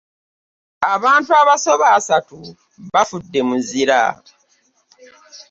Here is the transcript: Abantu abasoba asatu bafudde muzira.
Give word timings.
Abantu 0.95 1.31
abasoba 1.41 1.85
asatu 1.97 2.37
bafudde 2.93 3.39
muzira. 3.47 3.99